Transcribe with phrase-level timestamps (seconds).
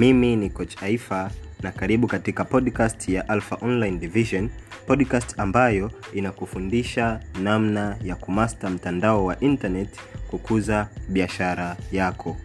[0.00, 1.30] mimi ni coach aifa
[1.62, 4.50] na karibu katika podcast ya alpha online division
[4.86, 9.88] podcast ambayo inakufundisha namna ya kumasta mtandao wa internet
[10.30, 12.36] kukuza biashara yako.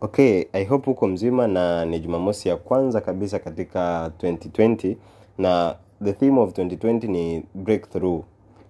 [0.00, 4.96] Okay i hope huko mzima na ni jumamosi ya kwanza kabisa katika 2020
[5.38, 8.24] na the theme of 2020 ni breakthrough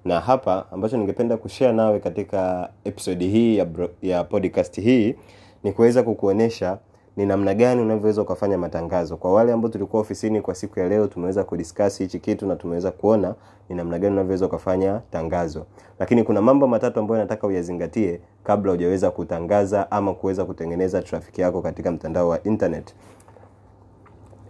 [0.04, 5.14] na hapa ambacho ningependa kushare nawe katika episodi hii ya, bro, ya podcast hii
[5.62, 6.78] ni kuweza kukuonyesha
[7.16, 9.16] ni namna gani unavyoweza ukafanya matangazo.
[9.16, 12.90] Kwa wale ambao tulikuwa ofisini kwa siku ya leo tumeweza kudiscuss hichi kitu na tumeweza
[12.90, 13.34] kuona
[13.68, 15.66] ni namna gani unavyoweza ukafanya tangazo.
[15.98, 21.62] Lakini kuna mambo matatu ambayo nataka uyazingatie kabla hujaweza kutangaza ama kuweza kutengeneza trafiki yako
[21.62, 22.94] katika mtandao wa internet.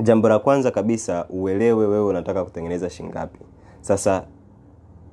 [0.01, 3.39] Jambo la kwanza kabisa uelewe wewe unataka kutengeneza shingapi
[3.80, 4.25] sasa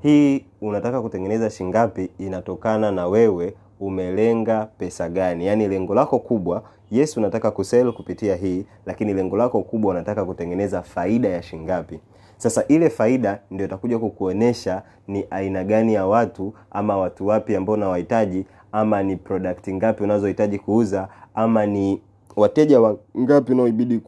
[0.04, 5.46] hii unataka kutengeneza shingapi inatokana na wewe umelenga pesa gani?
[5.48, 10.82] Yaani lengo lako kubwa yes unataka kusel kupitia hii lakini lengo lako kubwa unataka kutengeneza
[10.82, 12.00] faida ya shingapi?
[12.38, 17.76] Sasa ile faida ndio itakuja kukuonyesha ni aina gani ya watu ama watu wapi ambao
[17.76, 22.02] unawahitaji ama ni product ngapi unazohitaji kuuza ama ni
[22.36, 24.00] wateja wangapi unaoibidi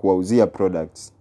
[0.00, 1.12] kuwauzia products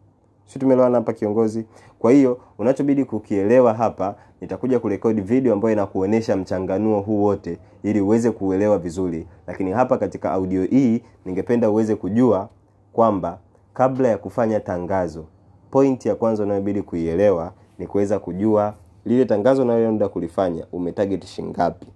[0.46, 1.66] si tumeelewana hapa kiongozi.
[2.00, 8.32] Kwa hiyo unachobidi kukielewa hapa nitakuja kurekodi video ambayo inakuonyesha mchanganuo huu wote ili uweze
[8.32, 9.28] kuelewa vizuri.
[9.48, 12.50] Lakini hapa katika audio hii ningependa uweze kujua
[12.94, 13.40] kwamba
[13.74, 15.26] kabla ya kufanya tangazo
[15.72, 18.74] point ya kwanza unayobidi kuielewa ni kuweza kujua
[19.06, 21.88] lile tangazo unaloenda kulifanya umetarget shingapi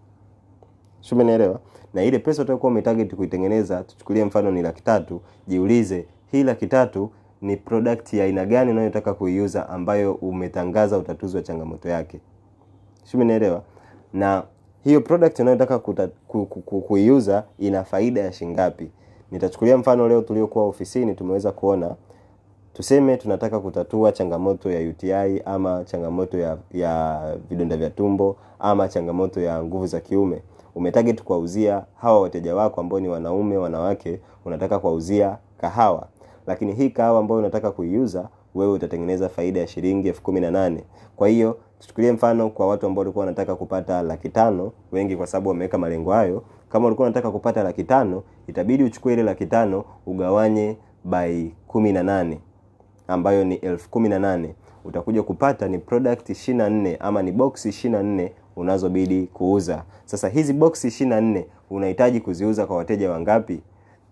[1.02, 1.60] shumenaelewa
[1.94, 7.10] na ile pesa utakuwa umetarget kuitengeneza tuchukulie mfano ni laki tatu jiulize hii laki tatu
[7.42, 12.20] ni product ya aina gani unayotaka kuiuza ambayo umetangaza utatuzi wa changamoto yake.
[13.04, 13.62] Simenielewa
[14.14, 14.44] na
[14.84, 16.98] hiyo product unayotaka kuiuza ku, ku, ku,
[17.60, 18.90] ina faida ya shingapi?
[19.32, 21.96] Nitachukulia mfano leo tuliokuwa ofisini tumeweza kuona
[22.74, 25.14] tuseme tunataka kutatua changamoto ya uti
[25.46, 30.42] ama changamoto ya, ya vidonda vya tumbo ama changamoto ya nguvu za kiume.
[30.76, 36.08] Umetarget kuwauzia hawa wateja wako ambao ni wanaume wanawake unataka kuwauzia kahawa
[36.48, 40.84] lakini hii kahawa ambayo unataka kuiuza wewe utatengeneza faida ya shilingi elfu kumi na nane.
[41.16, 45.50] Kwa hiyo tuchukulie mfano kwa watu ambao walikuwa wanataka kupata laki tano wengi kwa sababu
[45.50, 46.44] wameweka malengo hayo.
[46.70, 52.04] Kama ulikuwa unataka kupata laki tano itabidi uchukue ile laki tano ugawanye by kumi na
[52.04, 52.40] nane
[53.08, 54.56] ambayo ni elfu kumi na nane.
[54.86, 59.84] Utakuja kupata ni product ishiri nne ama ni box ishiri nne unazobidi kuuza.
[60.06, 63.62] Sasa hizi box ishiri nne unahitaji kuziuza kwa wateja wangapi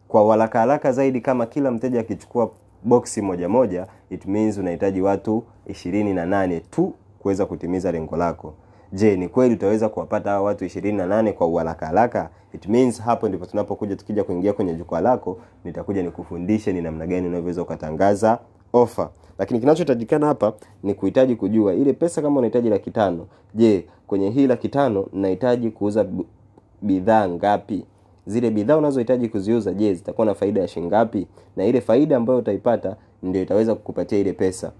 [0.07, 2.51] kwa haraka haraka zaidi kama kila mteja akichukua
[2.83, 8.53] boksi moja moja it means unahitaji watu ishirini na nane tu kuweza kutimiza lengo lako.
[8.93, 12.29] Je ni kweli utaweza kuwapata hawa watu ishirini na nane kwa uharaka haraka?
[12.53, 17.27] It means hapo ndipo tunapokuja tukija kuingia kwenye jukwaa lako nitakuja nikufundishe ni namna gani
[17.27, 18.39] unavyoweza ukatangaza
[18.73, 23.27] ofa lakini kinachohitajikana hapa ni kuhitaji kujua ile pesa kama unahitaji laki tano.
[23.53, 26.05] Je kwenye hii laki tano nahitaji kuuza
[26.81, 27.85] bidhaa ngapi
[28.25, 32.95] zile bidhaa unazohitaji kuziuza je zitakuwa na faida ya shingapi na ile faida ambayo utaipata
[33.23, 34.71] ndio itaweza kukupatia ile pesa.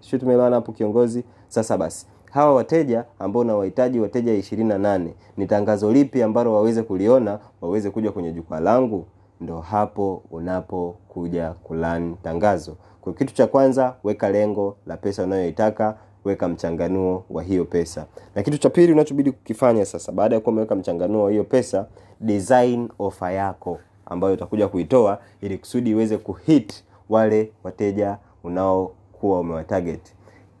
[0.00, 1.24] Sio hapo kiongozi?
[1.48, 6.82] Sasa basi hawa wateja ambao nawahitaji wateja ishirini na nane ni tangazo lipi ambalo waweze
[6.82, 9.04] kuliona waweze kuja kwenye jukwaa langu?
[9.40, 12.76] Ndo hapo unapokuja kulan tangazo.
[13.00, 18.06] Kwa kitu cha kwanza weka lengo la pesa unayoitaka weka mchanganuo wa hiyo pesa.
[18.34, 21.86] Na kitu cha pili unachobidi kukifanya sasa baada ya kuwa umeweka mchanganuo wa hiyo pesa
[22.20, 30.00] design ofa yako ambayo utakuja kuitoa ili kusudi iweze kuhit wale wateja unaokuwa umewatarget.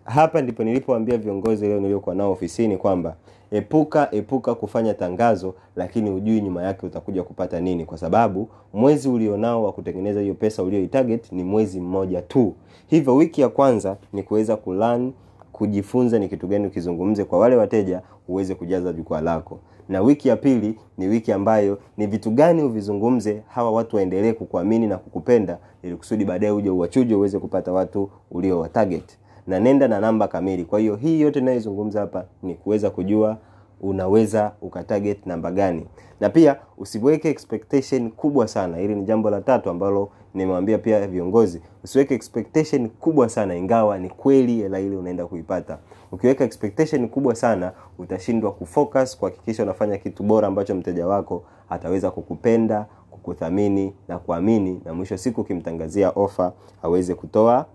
[0.04, 3.16] Hapa ndipo nilipoambia viongozi leo niliokuwa nao ofisini kwamba
[3.50, 7.84] epuka epuka kufanya tangazo lakini hujui nyuma yake utakuja kupata nini.
[7.84, 12.54] Kwa sababu mwezi ulionao wa kutengeneza hiyo pesa ulioitarget ni mwezi mmoja tu.
[12.86, 15.12] Hivyo wiki ya kwanza ni kuweza kulan
[15.60, 19.58] kujifunza ni kitu gani ukizungumze kwa wale wateja uweze kujaza jukwaa lako.
[19.88, 24.86] Na wiki ya pili ni wiki ambayo ni vitu gani uvizungumze hawa watu waendelee kukuamini
[24.86, 29.18] na kukupenda ili kusudi baadaye uje uwachuje uweze kupata watu ulio wa target.
[29.46, 30.64] Na nenda na namba kamili.
[30.64, 33.36] Kwa hiyo hii yote inayozungumza hapa ni kuweza kujua
[33.80, 35.86] unaweza ukatarget namba gani.
[36.20, 38.76] Na pia usiweke expectation kubwa sana.
[38.76, 41.62] Hili ni jambo la tatu ambalo nimewambia pia viongozi.
[41.84, 45.78] Usiweke expectation kubwa sana ingawa ni kweli hela ile unaenda kuipata.
[46.12, 52.86] Ukiweka expectation kubwa sana utashindwa kufocus kuhakikisha unafanya kitu bora ambacho mteja wako ataweza kukupenda
[53.10, 56.52] kukuthamini na kuamini na mwisho siku ukimtangazia ofa
[56.82, 57.66] aweze kutoa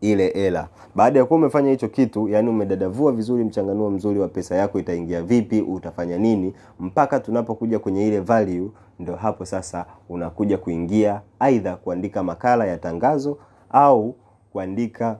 [0.00, 0.68] ile hela.
[0.94, 5.22] Baada ya kuwa umefanya hicho kitu yani umedadavua vizuri mchanganuo mzuri wa pesa yako itaingia
[5.22, 12.22] vipi utafanya nini mpaka tunapokuja kwenye ile value ndio hapo sasa unakuja kuingia aidha kuandika
[12.22, 13.38] makala ya tangazo
[13.70, 14.14] au
[14.52, 15.18] kuandika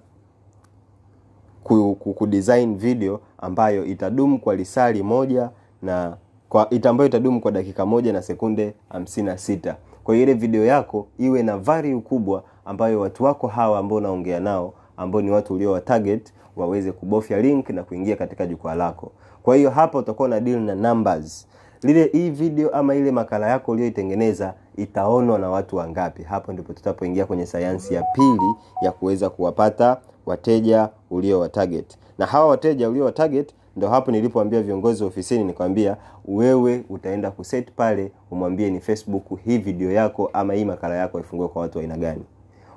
[1.64, 5.50] ku, ku, kudesign video ambayo itadumu kwa lisali moja
[5.82, 6.16] na
[6.48, 9.74] kwa ita ambayo itadumu kwa dakika moja na sekunde 56
[10.04, 14.40] kwa hiyo ile video yako iwe na value kubwa ambayo watu wako hawa ambao unaongea
[14.40, 19.12] nao ambao ni watu ulio wa target waweze kubofya link na kuingia katika jukwaa lako.
[19.42, 21.46] Kwa hiyo hapa utakuwa na deal na numbers.
[21.82, 26.22] Lile hii video ama ile makala yako uliyoitengeneza itaonwa na watu wangapi?
[26.22, 29.96] Hapo ndipo tutapoingia kwenye sayansi ya pili ya kuweza kuwapata
[30.26, 31.98] wateja ulio wa target.
[32.18, 37.72] Na hawa wateja ulio wa target ndo hapo nilipoambia viongozi ofisini nikwambia wewe utaenda kuset
[37.76, 41.82] pale umwambie ni facebook hii video yako ama hii makala yako ifungue kwa watu wa
[41.84, 42.22] aina gani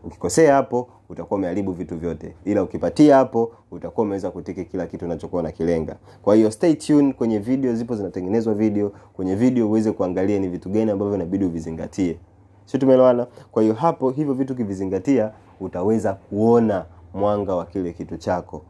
[0.03, 2.35] ukikosea hapo utakuwa umeharibu vitu vyote.
[2.45, 5.95] Ila ukipatia hapo utakuwa umeweza kutiki kila kitu unachokuwa unakilenga.
[6.21, 8.91] Kwa hiyo stay tuned kwenye video zipo zinatengenezwa video.
[9.13, 12.17] Kwenye video uweze kuangalia ni vitu gani ambavyo inabidi uvizingatie.
[12.65, 13.27] Si tumeelewana?
[13.51, 18.61] Kwa hiyo hapo hivyo vitu ukivizingatia utaweza kuona mwanga wa kile kitu chako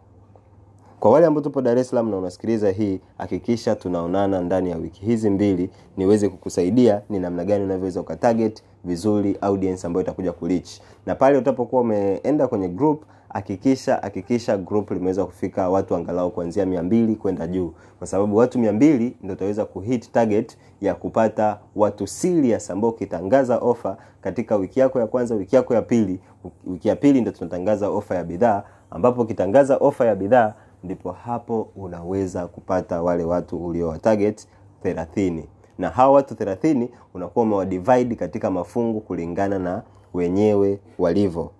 [1.04, 5.06] kwa wale ambao tupo Dar es Salaam na unasikiliza hii, hakikisha tunaonana ndani ya wiki
[5.06, 10.70] hizi mbili niweze kukusaidia ni namna gani unavyoweza ukatarget vizuri audience ambayo itakuja kureach.
[11.06, 17.16] Na pale utapokuwa umeenda kwenye group, hakikisha hakikisha group limeweza kufika watu angalau kuanzia 200
[17.16, 22.90] kwenda juu, kwa sababu watu 200 ndio utaweza kuhit target ya kupata watu serious ambao
[22.90, 26.20] ukitangaza ofa katika wiki yako ya kwanza, wiki yako ya pili,
[26.68, 30.54] wiki ya pili ndio tunatangaza ofa ya bidhaa, ambapo ukitangaza ofa ya bidhaa
[30.84, 34.48] ndipo hapo unaweza kupata wale watu uliowa target
[34.84, 35.44] 30
[35.78, 39.84] na hawa watu 30 unakuwa umewadivide katika mafungu kulingana na
[40.14, 41.52] wenyewe walivyo.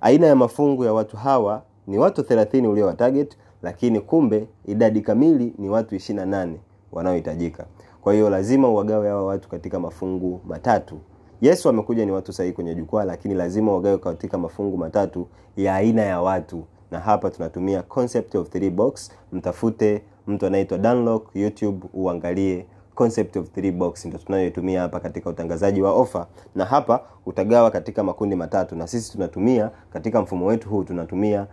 [0.00, 5.54] Aina ya mafungu ya watu hawa ni watu 30 uliowa target lakini kumbe idadi kamili
[5.58, 6.54] ni watu 28
[6.92, 7.66] wanaohitajika.
[8.02, 10.98] Kwa hiyo lazima uwagawe hawa watu katika mafungu matatu.
[11.40, 16.02] Yesu amekuja ni watu sahihi kwenye jukwaa lakini lazima uwagawe katika mafungu matatu ya aina
[16.02, 19.10] ya watu na hapa tunatumia concept of three box.
[19.32, 24.04] Mtafute mtu anaitwa Dunlock youtube uangalie concept of three box.
[24.06, 29.12] Ndio tunayoitumia hapa katika utangazaji wa ofa na hapa utagawa katika makundi matatu na sisi
[29.12, 31.46] tunatumia katika mfumo wetu huu tunatumia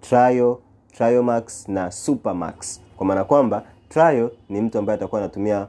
[0.00, 0.56] trial
[0.92, 2.80] trial max na supermax.
[2.96, 5.68] Kwa maana kwamba trial ni mtu ambaye atakuwa anatumia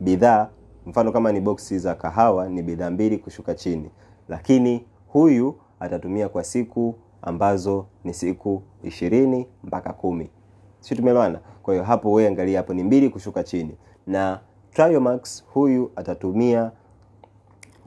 [0.00, 0.48] bidhaa.
[0.86, 3.90] Mfano kama ni boksi za kahawa ni bidhaa mbili kushuka chini.
[4.28, 10.30] Lakini huyu atatumia kwa siku ambazo ni siku ishirini mpaka kumi.
[10.80, 11.40] Si tumeelewana?
[11.62, 13.76] Kwa hiyo hapo wewe angalia hapo ni mbili kushuka chini.
[14.06, 14.40] Na
[14.72, 16.70] Triomax huyu atatumia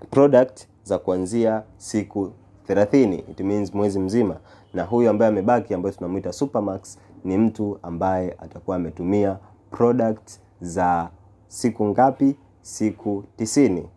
[0.09, 2.31] product za kuanzia siku
[2.67, 4.37] 30 it means mwezi mzima.
[4.73, 9.37] Na huyu ambaye amebaki ambaye tunamuita Supermax ni mtu ambaye atakuwa ametumia
[9.71, 11.09] product za
[11.47, 12.35] siku ngapi?
[12.61, 13.89] Siku tisini.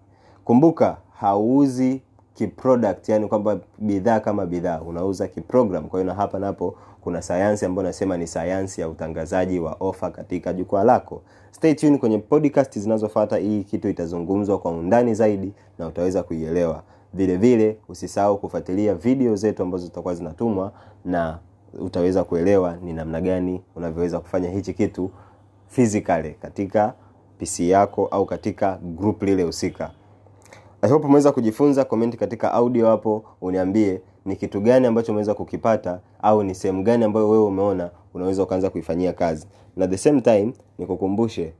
[0.44, 2.02] Kumbuka hauuzi
[2.36, 5.88] kiproduct yani kwamba bidhaa kama bidhaa unauza kiprogram.
[5.88, 10.10] Kwa hiyo na hapa napo kuna sayansi ambayo nasema ni sayansi ya utangazaji wa ofa
[10.10, 11.22] katika jukwaa lako.
[11.50, 16.82] Stay tuned kwenye podcast zinazofata hii kitu itazungumzwa kwa undani zaidi na utaweza kuielewa.
[17.14, 20.72] Vile vile usisahau kufuatilia video zetu ambazo zitakuwa zinatumwa
[21.04, 21.38] na
[21.78, 25.10] utaweza kuelewa ni namna gani unavyoweza kufanya hichi kitu
[25.68, 26.94] physically katika
[27.38, 29.90] pc yako au katika group lile husika
[30.88, 31.84] hope umeweza kujifunza.
[31.84, 37.04] Comment katika audio hapo, uniambie ni kitu gani ambacho umeweza kukipata au ni sehemu gani
[37.04, 39.46] ambayo wewe umeona unaweza ukaanza kuifanyia kazi.
[39.76, 41.52] Na the same time nikukumbushe,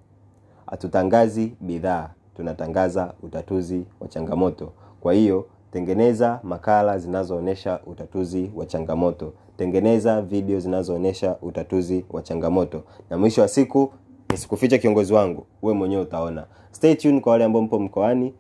[0.67, 4.73] hatutangazi bidhaa, tunatangaza utatuzi wa changamoto.
[5.01, 13.19] Kwa hiyo tengeneza makala zinazoonyesha utatuzi wa changamoto, tengeneza video zinazoonyesha utatuzi wa changamoto, na
[13.19, 13.93] mwisho wa siku
[14.31, 16.47] nisikufiche kiongozi wangu, we mwenyewe utaona.
[16.71, 18.35] Stay tuned kwa wale ambao mpo mkoani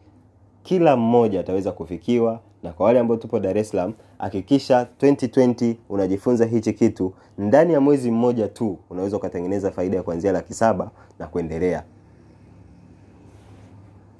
[0.66, 2.40] kila mmoja ataweza kufikiwa.
[2.62, 7.12] Na kwa wale ambao tupo Dar es Salaam hakikisha 2020 unajifunza hichi kitu.
[7.38, 11.82] Ndani ya mwezi mmoja tu unaweza ukatengeneza faida ya kuanzia laki saba na kuendelea